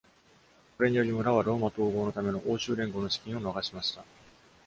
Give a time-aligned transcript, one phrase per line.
[0.77, 4.03] これにより、村はローマ統合のための欧州連合の資金を逃しました。